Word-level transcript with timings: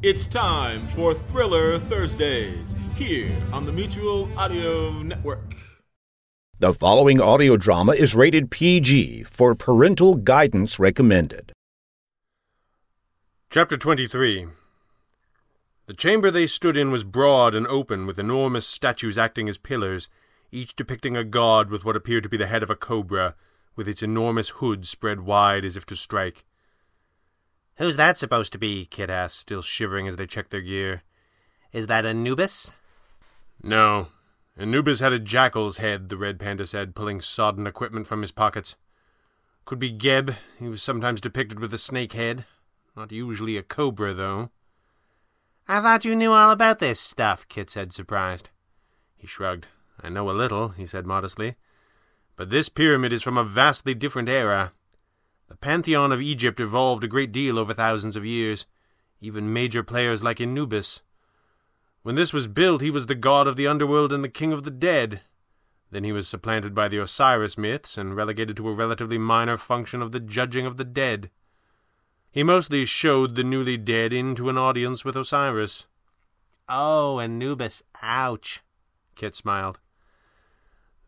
It's 0.00 0.28
time 0.28 0.86
for 0.86 1.12
Thriller 1.12 1.76
Thursdays 1.76 2.76
here 2.94 3.34
on 3.52 3.66
the 3.66 3.72
Mutual 3.72 4.28
Audio 4.38 5.02
Network. 5.02 5.56
The 6.60 6.72
following 6.72 7.20
audio 7.20 7.56
drama 7.56 7.94
is 7.94 8.14
rated 8.14 8.48
PG 8.48 9.24
for 9.24 9.56
parental 9.56 10.14
guidance 10.14 10.78
recommended. 10.78 11.50
Chapter 13.50 13.76
23 13.76 14.46
The 15.86 15.94
chamber 15.94 16.30
they 16.30 16.46
stood 16.46 16.76
in 16.76 16.92
was 16.92 17.02
broad 17.02 17.56
and 17.56 17.66
open, 17.66 18.06
with 18.06 18.20
enormous 18.20 18.68
statues 18.68 19.18
acting 19.18 19.48
as 19.48 19.58
pillars, 19.58 20.08
each 20.52 20.76
depicting 20.76 21.16
a 21.16 21.24
god 21.24 21.70
with 21.70 21.84
what 21.84 21.96
appeared 21.96 22.22
to 22.22 22.28
be 22.28 22.36
the 22.36 22.46
head 22.46 22.62
of 22.62 22.70
a 22.70 22.76
cobra, 22.76 23.34
with 23.74 23.88
its 23.88 24.04
enormous 24.04 24.50
hood 24.50 24.86
spread 24.86 25.22
wide 25.22 25.64
as 25.64 25.76
if 25.76 25.84
to 25.86 25.96
strike. 25.96 26.44
Who's 27.78 27.96
that 27.96 28.18
supposed 28.18 28.52
to 28.52 28.58
be? 28.58 28.86
Kit 28.86 29.08
asked, 29.08 29.38
still 29.38 29.62
shivering 29.62 30.08
as 30.08 30.16
they 30.16 30.26
checked 30.26 30.50
their 30.50 30.60
gear. 30.60 31.02
Is 31.72 31.86
that 31.86 32.04
Anubis? 32.04 32.72
No. 33.62 34.08
Anubis 34.56 34.98
had 34.98 35.12
a 35.12 35.20
jackal's 35.20 35.76
head, 35.76 36.08
the 36.08 36.16
red 36.16 36.40
panda 36.40 36.66
said, 36.66 36.96
pulling 36.96 37.20
sodden 37.20 37.66
equipment 37.66 38.08
from 38.08 38.22
his 38.22 38.32
pockets. 38.32 38.74
Could 39.64 39.78
be 39.78 39.92
Geb. 39.92 40.34
He 40.58 40.68
was 40.68 40.82
sometimes 40.82 41.20
depicted 41.20 41.60
with 41.60 41.72
a 41.72 41.78
snake 41.78 42.14
head. 42.14 42.44
Not 42.96 43.12
usually 43.12 43.56
a 43.56 43.62
cobra, 43.62 44.12
though. 44.12 44.50
I 45.68 45.80
thought 45.80 46.04
you 46.04 46.16
knew 46.16 46.32
all 46.32 46.50
about 46.50 46.80
this 46.80 46.98
stuff, 46.98 47.46
Kit 47.48 47.70
said, 47.70 47.92
surprised. 47.92 48.48
He 49.14 49.26
shrugged. 49.28 49.68
I 50.00 50.08
know 50.08 50.28
a 50.30 50.32
little, 50.32 50.70
he 50.70 50.86
said 50.86 51.06
modestly. 51.06 51.54
But 52.34 52.50
this 52.50 52.68
pyramid 52.68 53.12
is 53.12 53.22
from 53.22 53.38
a 53.38 53.44
vastly 53.44 53.94
different 53.94 54.28
era. 54.28 54.72
The 55.48 55.56
pantheon 55.56 56.12
of 56.12 56.20
Egypt 56.20 56.60
evolved 56.60 57.04
a 57.04 57.08
great 57.08 57.32
deal 57.32 57.58
over 57.58 57.72
thousands 57.72 58.16
of 58.16 58.26
years, 58.26 58.66
even 59.20 59.52
major 59.52 59.82
players 59.82 60.22
like 60.22 60.40
Anubis. 60.40 61.00
When 62.02 62.14
this 62.14 62.32
was 62.32 62.46
built, 62.46 62.80
he 62.80 62.90
was 62.90 63.06
the 63.06 63.14
god 63.14 63.46
of 63.46 63.56
the 63.56 63.66
underworld 63.66 64.12
and 64.12 64.22
the 64.22 64.28
king 64.28 64.52
of 64.52 64.64
the 64.64 64.70
dead. 64.70 65.22
Then 65.90 66.04
he 66.04 66.12
was 66.12 66.28
supplanted 66.28 66.74
by 66.74 66.88
the 66.88 67.00
Osiris 67.00 67.56
myths 67.56 67.96
and 67.96 68.14
relegated 68.14 68.56
to 68.58 68.68
a 68.68 68.74
relatively 68.74 69.18
minor 69.18 69.56
function 69.56 70.02
of 70.02 70.12
the 70.12 70.20
judging 70.20 70.66
of 70.66 70.76
the 70.76 70.84
dead. 70.84 71.30
He 72.30 72.42
mostly 72.42 72.84
showed 72.84 73.34
the 73.34 73.44
newly 73.44 73.78
dead 73.78 74.12
into 74.12 74.50
an 74.50 74.58
audience 74.58 75.04
with 75.04 75.16
Osiris. 75.16 75.86
Oh, 76.68 77.18
Anubis, 77.20 77.82
ouch, 78.02 78.62
Kit 79.16 79.34
smiled. 79.34 79.80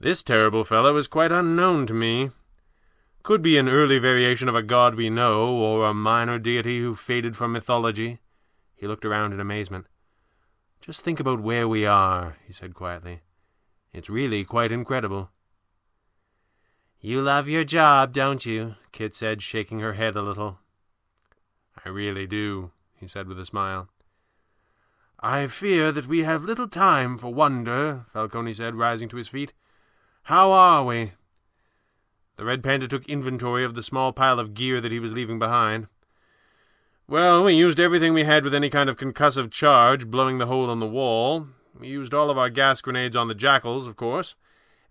This 0.00 0.22
terrible 0.22 0.64
fellow 0.64 0.96
is 0.96 1.06
quite 1.06 1.30
unknown 1.30 1.86
to 1.86 1.92
me. 1.92 2.30
Could 3.22 3.42
be 3.42 3.58
an 3.58 3.68
early 3.68 3.98
variation 3.98 4.48
of 4.48 4.54
a 4.54 4.62
god 4.62 4.94
we 4.94 5.10
know, 5.10 5.54
or 5.54 5.86
a 5.86 5.94
minor 5.94 6.38
deity 6.38 6.80
who 6.80 6.94
faded 6.94 7.36
from 7.36 7.52
mythology. 7.52 8.18
He 8.74 8.86
looked 8.86 9.04
around 9.04 9.32
in 9.32 9.40
amazement. 9.40 9.86
Just 10.80 11.02
think 11.02 11.20
about 11.20 11.40
where 11.40 11.68
we 11.68 11.84
are, 11.84 12.38
he 12.46 12.52
said 12.52 12.74
quietly. 12.74 13.20
It's 13.92 14.08
really 14.08 14.44
quite 14.44 14.72
incredible. 14.72 15.30
You 17.00 17.20
love 17.20 17.48
your 17.48 17.64
job, 17.64 18.14
don't 18.14 18.44
you? 18.46 18.76
Kit 18.92 19.14
said, 19.14 19.42
shaking 19.42 19.80
her 19.80 19.92
head 19.92 20.16
a 20.16 20.22
little. 20.22 20.58
I 21.84 21.88
really 21.88 22.26
do, 22.26 22.72
he 22.94 23.06
said 23.06 23.28
with 23.28 23.38
a 23.38 23.46
smile. 23.46 23.88
I 25.20 25.46
fear 25.48 25.92
that 25.92 26.06
we 26.06 26.20
have 26.20 26.44
little 26.44 26.68
time 26.68 27.18
for 27.18 27.32
wonder, 27.32 28.06
Falcone 28.14 28.54
said, 28.54 28.74
rising 28.74 29.08
to 29.10 29.16
his 29.16 29.28
feet. 29.28 29.52
How 30.24 30.50
are 30.50 30.84
we? 30.84 31.12
The 32.40 32.46
red 32.46 32.64
panda 32.64 32.88
took 32.88 33.06
inventory 33.06 33.64
of 33.64 33.74
the 33.74 33.82
small 33.82 34.14
pile 34.14 34.40
of 34.40 34.54
gear 34.54 34.80
that 34.80 34.90
he 34.90 34.98
was 34.98 35.12
leaving 35.12 35.38
behind. 35.38 35.88
Well, 37.06 37.44
we 37.44 37.52
used 37.52 37.78
everything 37.78 38.14
we 38.14 38.24
had 38.24 38.44
with 38.44 38.54
any 38.54 38.70
kind 38.70 38.88
of 38.88 38.96
concussive 38.96 39.50
charge, 39.50 40.06
blowing 40.06 40.38
the 40.38 40.46
hole 40.46 40.72
in 40.72 40.78
the 40.78 40.86
wall. 40.86 41.48
We 41.78 41.88
used 41.88 42.14
all 42.14 42.30
of 42.30 42.38
our 42.38 42.48
gas 42.48 42.80
grenades 42.80 43.14
on 43.14 43.28
the 43.28 43.34
jackals, 43.34 43.86
of 43.86 43.96
course. 43.96 44.36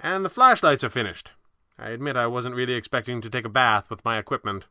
And 0.00 0.24
the 0.24 0.28
flashlights 0.28 0.82
are 0.82 0.90
finished. 0.90 1.30
I 1.78 1.90
admit 1.90 2.16
I 2.16 2.26
wasn't 2.26 2.56
really 2.56 2.74
expecting 2.74 3.20
to 3.20 3.30
take 3.30 3.44
a 3.44 3.48
bath 3.48 3.90
with 3.90 4.04
my 4.04 4.18
equipment. 4.18 4.66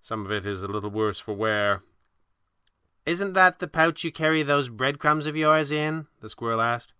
Some 0.00 0.26
of 0.26 0.32
it 0.32 0.44
is 0.44 0.64
a 0.64 0.66
little 0.66 0.90
worse 0.90 1.20
for 1.20 1.34
wear. 1.34 1.84
Isn't 3.06 3.34
that 3.34 3.60
the 3.60 3.68
pouch 3.68 4.02
you 4.02 4.10
carry 4.10 4.42
those 4.42 4.68
breadcrumbs 4.68 5.26
of 5.26 5.36
yours 5.36 5.70
in? 5.70 6.08
the 6.20 6.28
squirrel 6.28 6.60
asked. 6.60 6.94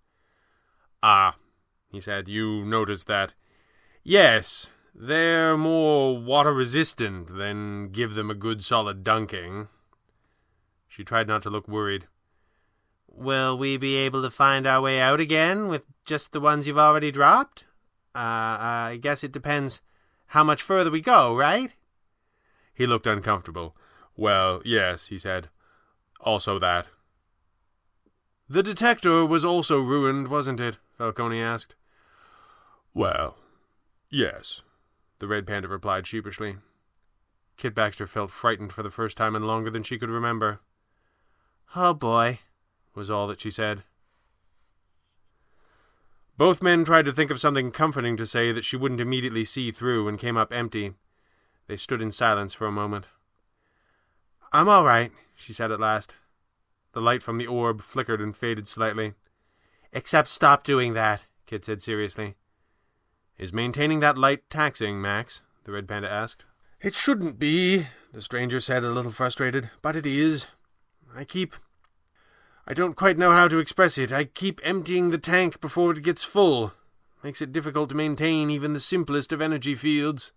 Ah, 1.03 1.35
he 1.91 2.01
said, 2.01 2.29
you 2.29 2.65
noticed 2.65 3.09
that. 3.09 3.35
Yes, 4.05 4.69
they're 4.95 5.57
more 5.57 6.19
water 6.19 6.53
resistant 6.53 7.37
than 7.37 7.89
give 7.89 8.15
them 8.15 8.31
a 8.31 8.35
good 8.35 8.63
solid 8.63 9.03
dunking. 9.03 9.69
She 10.89 11.05
tried 11.05 11.27
not 11.27 11.43
to 11.43 11.51
look 11.51 11.67
worried. 11.67 12.07
Will 13.09 13.57
we 13.59 13.77
be 13.77 13.97
able 13.97 14.23
to 14.23 14.31
find 14.31 14.67
our 14.67 14.81
way 14.81 15.01
out 15.01 15.21
again 15.21 15.69
with 15.69 15.83
just 16.05 16.33
the 16.33 16.41
ones 16.41 16.67
you've 16.67 16.79
already 16.79 17.11
dropped? 17.11 17.65
Uh, 18.15 18.19
I 18.19 18.99
guess 19.01 19.25
it 19.25 19.33
depends 19.33 19.81
how 20.27 20.45
much 20.45 20.63
further 20.63 20.91
we 20.91 21.01
go, 21.01 21.35
right? 21.35 21.75
He 22.75 22.87
looked 22.87 23.07
uncomfortable. 23.07 23.77
Well, 24.17 24.61
yes, 24.65 25.07
he 25.07 25.19
said. 25.19 25.49
Also 26.21 26.59
that. 26.59 26.89
The 28.49 28.63
detector 28.63 29.25
was 29.25 29.45
also 29.45 29.81
ruined, 29.81 30.29
wasn't 30.29 30.61
it? 30.61 30.77
Falcone 30.99 31.41
asked. 31.41 31.75
Well, 32.95 33.37
yes, 34.11 34.61
the 35.23 35.29
red 35.29 35.47
panda 35.47 35.69
replied 35.69 36.05
sheepishly. 36.05 36.57
Kit 37.57 37.77
Baxter 37.77 38.09
felt 38.09 38.33
frightened 38.33 38.73
for 38.73 38.83
the 38.83 38.91
first 38.91 39.17
time 39.17 39.37
in 39.37 39.47
longer 39.47 39.71
than 39.71 39.85
she 39.85 39.97
could 39.97 40.11
remember. 40.11 40.59
Oh 41.77 41.95
boy, 41.95 42.41
was 42.93 43.09
all 43.09 43.29
that 43.29 43.41
she 43.41 43.53
said. 43.53 43.85
Both 46.37 46.61
men 46.61 46.85
tried 46.85 47.05
to 47.05 47.13
think 47.13 47.31
of 47.31 47.41
something 47.41 47.71
comforting 47.71 48.17
to 48.17 48.27
say 48.27 48.51
that 48.51 48.65
she 48.65 48.77
wouldn't 48.77 49.01
immediately 49.01 49.45
see 49.45 49.71
through 49.71 50.09
and 50.09 50.19
came 50.19 50.37
up 50.37 50.53
empty. 50.53 50.95
They 51.69 51.77
stood 51.77 52.03
in 52.03 52.11
silence 52.11 52.53
for 52.53 52.67
a 52.67 52.73
moment. 52.73 53.07
I'm 54.53 54.69
all 54.69 54.85
right, 54.85 55.13
she 55.37 55.53
said 55.53 55.71
at 55.71 55.79
last. 55.79 56.15
The 56.95 57.01
light 57.01 57.23
from 57.23 57.39
the 57.39 57.47
orb 57.47 57.81
flickered 57.81 58.21
and 58.21 58.37
faded 58.37 58.67
slightly. 58.67 59.15
Except 59.93 60.27
stop 60.27 60.65
doing 60.65 60.95
that, 60.95 61.27
Kit 61.47 61.65
said 61.65 61.81
seriously. 61.81 62.35
Is 63.39 63.53
maintaining 63.53 64.01
that 64.01 64.19
light 64.19 64.49
taxing, 64.51 65.01
Max? 65.01 65.41
the 65.65 65.73
red 65.73 65.89
panda 65.89 66.11
asked. 66.11 66.45
It 66.81 66.95
shouldn't 66.95 67.39
be, 67.39 67.87
the 68.13 68.21
stranger 68.21 68.61
said, 68.61 68.85
a 68.85 68.91
little 68.91 69.13
frustrated, 69.13 69.71
but 69.81 69.97
it 69.97 70.07
is. 70.07 70.47
I 71.15 71.25
keep. 71.25 71.55
I 72.67 72.75
don't 72.75 72.97
quite 72.97 73.19
know 73.19 73.31
how 73.31 73.49
to 73.49 73.59
express 73.59 73.99
it. 73.99 74.13
I 74.13 74.25
keep 74.25 74.61
emptying 74.65 75.11
the 75.11 75.19
tank 75.19 75.61
before 75.61 75.93
it 75.93 76.03
gets 76.03 76.25
full. 76.25 76.73
Makes 77.23 77.41
it 77.41 77.53
difficult 77.53 77.89
to 77.91 77.95
maintain 77.95 78.51
even 78.51 78.73
the 78.73 78.81
simplest 78.81 79.33
of 79.33 79.41
energy 79.41 79.75
fields. 79.75 80.33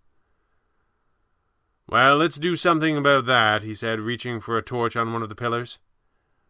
Well, 1.88 2.18
let's 2.18 2.38
do 2.38 2.56
something 2.56 2.98
about 2.98 3.26
that, 3.26 3.64
he 3.64 3.76
said, 3.76 4.00
reaching 4.00 4.40
for 4.40 4.58
a 4.58 4.64
torch 4.64 4.96
on 4.96 5.14
one 5.14 5.22
of 5.22 5.30
the 5.30 5.36
pillars. 5.36 5.80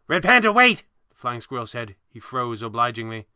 Red 0.08 0.22
Panda, 0.22 0.52
wait! 0.52 0.84
the 1.10 1.16
flying 1.16 1.40
squirrel 1.40 1.66
said. 1.66 1.94
He 2.08 2.20
froze 2.20 2.62
obligingly. 2.62 3.26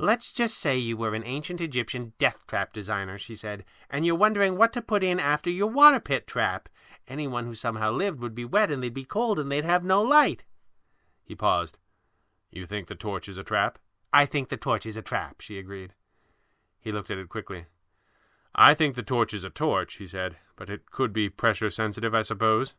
Let's 0.00 0.30
just 0.30 0.56
say 0.58 0.76
you 0.76 0.96
were 0.96 1.14
an 1.14 1.24
ancient 1.26 1.60
Egyptian 1.60 2.12
death 2.20 2.46
trap 2.46 2.72
designer, 2.72 3.18
she 3.18 3.34
said, 3.34 3.64
and 3.90 4.06
you're 4.06 4.14
wondering 4.14 4.56
what 4.56 4.72
to 4.74 4.82
put 4.82 5.02
in 5.02 5.18
after 5.18 5.50
your 5.50 5.68
water 5.68 5.98
pit 5.98 6.26
trap. 6.26 6.68
Anyone 7.08 7.46
who 7.46 7.54
somehow 7.54 7.90
lived 7.90 8.20
would 8.20 8.34
be 8.34 8.44
wet 8.44 8.70
and 8.70 8.80
they'd 8.80 8.94
be 8.94 9.04
cold 9.04 9.40
and 9.40 9.50
they'd 9.50 9.64
have 9.64 9.84
no 9.84 10.00
light. 10.00 10.44
He 11.24 11.34
paused. 11.34 11.78
You 12.50 12.64
think 12.64 12.86
the 12.86 12.94
torch 12.94 13.28
is 13.28 13.38
a 13.38 13.42
trap? 13.42 13.78
I 14.12 14.24
think 14.24 14.48
the 14.48 14.56
torch 14.56 14.86
is 14.86 14.96
a 14.96 15.02
trap, 15.02 15.40
she 15.40 15.58
agreed. 15.58 15.94
He 16.78 16.92
looked 16.92 17.10
at 17.10 17.18
it 17.18 17.28
quickly. 17.28 17.66
I 18.54 18.74
think 18.74 18.94
the 18.94 19.02
torch 19.02 19.34
is 19.34 19.44
a 19.44 19.50
torch, 19.50 19.94
he 19.94 20.06
said, 20.06 20.36
but 20.56 20.70
it 20.70 20.90
could 20.90 21.12
be 21.12 21.28
pressure 21.28 21.70
sensitive, 21.70 22.14
I 22.14 22.22
suppose. 22.22 22.74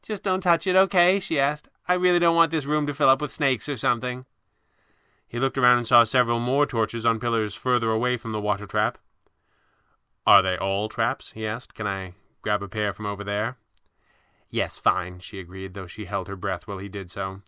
Just 0.00 0.22
don't 0.22 0.40
touch 0.40 0.66
it, 0.66 0.76
okay? 0.76 1.18
she 1.18 1.40
asked. 1.40 1.68
I 1.88 1.94
really 1.94 2.18
don't 2.20 2.36
want 2.36 2.52
this 2.52 2.64
room 2.64 2.86
to 2.86 2.94
fill 2.94 3.08
up 3.08 3.20
with 3.20 3.32
snakes 3.32 3.68
or 3.68 3.76
something. 3.76 4.26
He 5.32 5.40
looked 5.40 5.56
around 5.56 5.78
and 5.78 5.86
saw 5.86 6.04
several 6.04 6.38
more 6.38 6.66
torches 6.66 7.06
on 7.06 7.18
pillars 7.18 7.54
further 7.54 7.90
away 7.90 8.18
from 8.18 8.32
the 8.32 8.40
water 8.40 8.66
trap. 8.66 8.98
Are 10.26 10.42
they 10.42 10.58
all 10.58 10.90
traps? 10.90 11.32
he 11.32 11.46
asked. 11.46 11.72
Can 11.72 11.86
I 11.86 12.12
grab 12.42 12.62
a 12.62 12.68
pair 12.68 12.92
from 12.92 13.06
over 13.06 13.24
there? 13.24 13.56
Yes, 14.50 14.78
fine, 14.78 15.20
she 15.20 15.40
agreed, 15.40 15.72
though 15.72 15.86
she 15.86 16.04
held 16.04 16.28
her 16.28 16.36
breath 16.36 16.68
while 16.68 16.76
he 16.76 16.90
did 16.90 17.10
so. 17.10 17.40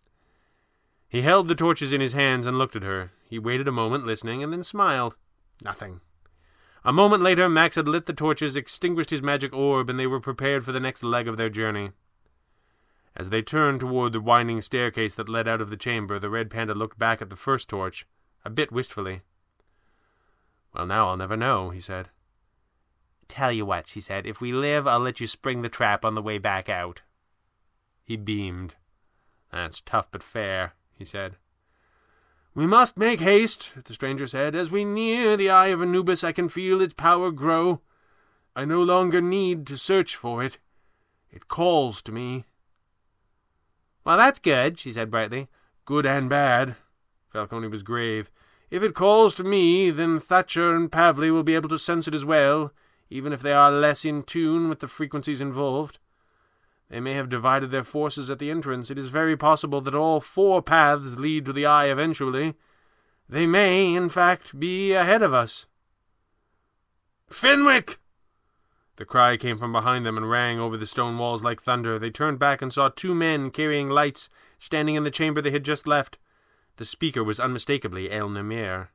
He 1.10 1.20
held 1.20 1.46
the 1.46 1.54
torches 1.54 1.92
in 1.92 2.00
his 2.00 2.14
hands 2.14 2.46
and 2.46 2.56
looked 2.56 2.74
at 2.74 2.82
her. 2.82 3.12
He 3.28 3.38
waited 3.38 3.68
a 3.68 3.72
moment, 3.72 4.06
listening, 4.06 4.42
and 4.42 4.50
then 4.50 4.64
smiled. 4.64 5.14
Nothing. 5.62 6.00
A 6.86 6.92
moment 6.92 7.22
later, 7.22 7.50
Max 7.50 7.76
had 7.76 7.86
lit 7.86 8.06
the 8.06 8.14
torches, 8.14 8.56
extinguished 8.56 9.10
his 9.10 9.20
magic 9.20 9.52
orb, 9.52 9.90
and 9.90 10.00
they 10.00 10.06
were 10.06 10.20
prepared 10.20 10.64
for 10.64 10.72
the 10.72 10.80
next 10.80 11.04
leg 11.04 11.28
of 11.28 11.36
their 11.36 11.50
journey. 11.50 11.90
As 13.16 13.30
they 13.30 13.42
turned 13.42 13.80
toward 13.80 14.12
the 14.12 14.20
winding 14.20 14.60
staircase 14.60 15.14
that 15.14 15.28
led 15.28 15.46
out 15.46 15.60
of 15.60 15.70
the 15.70 15.76
chamber, 15.76 16.18
the 16.18 16.30
red 16.30 16.50
panda 16.50 16.74
looked 16.74 16.98
back 16.98 17.22
at 17.22 17.30
the 17.30 17.36
first 17.36 17.68
torch, 17.68 18.06
a 18.44 18.50
bit 18.50 18.72
wistfully. 18.72 19.22
Well, 20.74 20.86
now 20.86 21.08
I'll 21.08 21.16
never 21.16 21.36
know, 21.36 21.70
he 21.70 21.80
said. 21.80 22.08
Tell 23.28 23.52
you 23.52 23.64
what, 23.64 23.86
she 23.86 24.00
said, 24.00 24.26
if 24.26 24.40
we 24.40 24.52
live, 24.52 24.86
I'll 24.86 25.00
let 25.00 25.20
you 25.20 25.26
spring 25.26 25.62
the 25.62 25.68
trap 25.68 26.04
on 26.04 26.14
the 26.14 26.22
way 26.22 26.38
back 26.38 26.68
out. 26.68 27.02
He 28.04 28.16
beamed. 28.16 28.74
That's 29.52 29.80
tough 29.80 30.08
but 30.10 30.22
fair, 30.22 30.74
he 30.92 31.04
said. 31.04 31.36
We 32.54 32.66
must 32.66 32.96
make 32.96 33.20
haste, 33.20 33.70
the 33.84 33.94
stranger 33.94 34.26
said. 34.26 34.54
As 34.54 34.70
we 34.70 34.84
near 34.84 35.36
the 35.36 35.50
eye 35.50 35.68
of 35.68 35.80
Anubis, 35.80 36.22
I 36.24 36.32
can 36.32 36.48
feel 36.48 36.80
its 36.80 36.94
power 36.94 37.30
grow. 37.30 37.80
I 38.56 38.64
no 38.64 38.82
longer 38.82 39.20
need 39.20 39.66
to 39.68 39.78
search 39.78 40.16
for 40.16 40.42
it. 40.42 40.58
It 41.30 41.48
calls 41.48 42.02
to 42.02 42.12
me. 42.12 42.44
Well, 44.04 44.18
that's 44.18 44.38
good, 44.38 44.78
she 44.78 44.92
said 44.92 45.10
brightly. 45.10 45.48
Good 45.84 46.06
and 46.06 46.28
bad. 46.28 46.76
Falcone 47.30 47.68
was 47.68 47.82
grave. 47.82 48.30
If 48.70 48.82
it 48.82 48.94
calls 48.94 49.34
to 49.34 49.44
me, 49.44 49.90
then 49.90 50.20
Thatcher 50.20 50.74
and 50.74 50.90
Pavley 50.90 51.30
will 51.30 51.44
be 51.44 51.54
able 51.54 51.68
to 51.70 51.78
sense 51.78 52.06
it 52.08 52.14
as 52.14 52.24
well, 52.24 52.72
even 53.08 53.32
if 53.32 53.40
they 53.40 53.52
are 53.52 53.70
less 53.70 54.04
in 54.04 54.22
tune 54.22 54.68
with 54.68 54.80
the 54.80 54.88
frequencies 54.88 55.40
involved. 55.40 55.98
They 56.90 57.00
may 57.00 57.14
have 57.14 57.28
divided 57.28 57.70
their 57.70 57.84
forces 57.84 58.28
at 58.28 58.38
the 58.38 58.50
entrance. 58.50 58.90
It 58.90 58.98
is 58.98 59.08
very 59.08 59.36
possible 59.36 59.80
that 59.80 59.94
all 59.94 60.20
four 60.20 60.62
paths 60.62 61.16
lead 61.16 61.44
to 61.46 61.52
the 61.52 61.66
eye 61.66 61.86
eventually. 61.86 62.54
They 63.28 63.46
may, 63.46 63.94
in 63.94 64.10
fact, 64.10 64.58
be 64.58 64.92
ahead 64.92 65.22
of 65.22 65.32
us. 65.32 65.66
Fenwick! 67.28 67.98
The 68.96 69.04
cry 69.04 69.36
came 69.36 69.58
from 69.58 69.72
behind 69.72 70.06
them 70.06 70.16
and 70.16 70.30
rang 70.30 70.60
over 70.60 70.76
the 70.76 70.86
stone 70.86 71.18
walls 71.18 71.42
like 71.42 71.62
thunder. 71.62 71.98
They 71.98 72.10
turned 72.10 72.38
back 72.38 72.62
and 72.62 72.72
saw 72.72 72.88
two 72.88 73.14
men 73.14 73.50
carrying 73.50 73.90
lights 73.90 74.28
standing 74.58 74.94
in 74.94 75.02
the 75.02 75.10
chamber 75.10 75.42
they 75.42 75.50
had 75.50 75.64
just 75.64 75.86
left. 75.86 76.18
The 76.76 76.84
speaker 76.84 77.24
was 77.24 77.40
unmistakably 77.40 78.10
El 78.10 78.28
Nemir. 78.28 78.88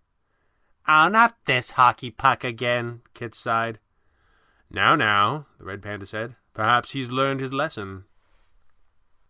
Oh, 0.88 1.07
not 1.10 1.38
this 1.46 1.72
hockey 1.72 2.12
puck 2.12 2.44
again, 2.44 3.01
Kit 3.13 3.36
sighed. 3.36 3.80
Now, 4.72 4.96
now, 4.96 5.48
the 5.57 5.66
red 5.66 5.81
panda 5.81 6.06
said. 6.06 6.36
Perhaps 6.54 6.92
he's 6.92 7.12
learned 7.12 7.40
his 7.40 7.54
lesson. 7.54 8.06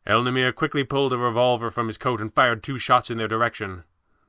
El 0.05 0.23
Nemir 0.23 0.53
quickly 0.53 0.83
pulled 0.83 1.13
a 1.13 1.17
revolver 1.17 1.69
from 1.69 1.87
his 1.87 1.97
coat 1.97 2.21
and 2.21 2.33
fired 2.33 2.63
two 2.63 2.77
shots 2.77 3.09
in 3.09 3.17
their 3.17 3.27
direction. 3.27 3.83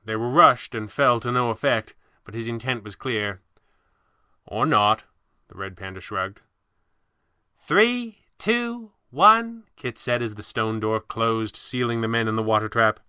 They 0.05 0.15
were 0.15 0.29
rushed 0.29 0.75
and 0.75 0.91
fell 0.91 1.19
to 1.19 1.31
no 1.31 1.49
effect, 1.49 1.93
but 2.25 2.33
his 2.33 2.47
intent 2.47 2.83
was 2.83 2.95
clear. 2.95 3.41
Or 4.45 4.65
not, 4.65 5.03
the 5.51 5.57
red 5.57 5.75
panda 5.77 5.99
shrugged. 5.99 6.41
Three, 7.59 8.19
two, 8.39 8.91
one, 9.09 9.63
Kit 9.75 9.97
said 9.97 10.21
as 10.21 10.35
the 10.35 10.43
stone 10.43 10.79
door 10.79 11.01
closed, 11.01 11.57
sealing 11.57 12.01
the 12.01 12.07
men 12.07 12.27
in 12.27 12.37
the 12.37 12.43
water 12.43 12.69
trap. 12.69 13.01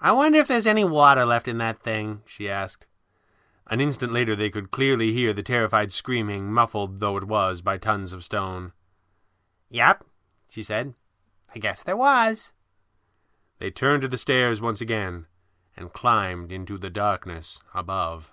I 0.00 0.12
wonder 0.12 0.38
if 0.38 0.48
there's 0.48 0.66
any 0.66 0.84
water 0.84 1.24
left 1.24 1.46
in 1.46 1.58
that 1.58 1.82
thing, 1.82 2.22
she 2.26 2.48
asked. 2.48 2.86
An 3.68 3.80
instant 3.80 4.12
later 4.12 4.34
they 4.34 4.50
could 4.50 4.70
clearly 4.70 5.12
hear 5.12 5.32
the 5.32 5.42
terrified 5.42 5.92
screaming, 5.92 6.50
muffled 6.50 6.98
though 6.98 7.16
it 7.16 7.24
was 7.24 7.60
by 7.60 7.78
tons 7.78 8.12
of 8.12 8.24
stone. 8.24 8.72
Yep, 9.68 10.04
she 10.48 10.62
said. 10.62 10.94
I 11.54 11.58
guess 11.58 11.82
there 11.82 11.96
was. 11.96 12.52
They 13.58 13.70
turned 13.70 14.02
to 14.02 14.08
the 14.08 14.18
stairs 14.18 14.60
once 14.60 14.80
again 14.80 15.26
and 15.76 15.92
climbed 15.92 16.50
into 16.50 16.78
the 16.78 16.90
darkness 16.90 17.60
above. 17.74 18.32